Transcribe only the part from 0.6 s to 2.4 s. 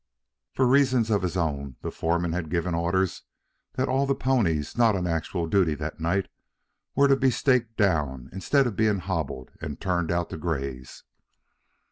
reasons of his own the foreman